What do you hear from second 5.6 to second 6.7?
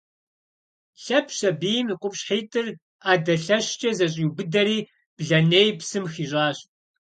псым хищӏащ.